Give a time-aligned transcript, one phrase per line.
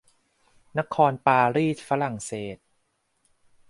[0.79, 2.57] นครปารีสฝรั่งเศส